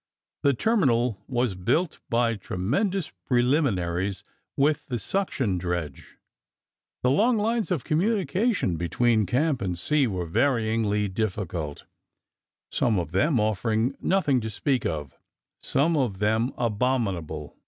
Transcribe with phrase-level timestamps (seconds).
[0.41, 4.23] The terminal was built by tremendous preliminaries
[4.57, 6.17] with the suction dredge.
[7.03, 11.85] The long lines of communication between camp and sea were varyingly difficult,
[12.71, 15.19] some of them offering nothing to speak of,
[15.61, 17.55] some of them abominable.